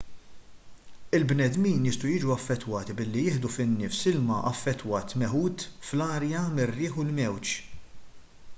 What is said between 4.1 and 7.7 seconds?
ilma affettwat meħud fl-arja mir-riħ u l-mewġ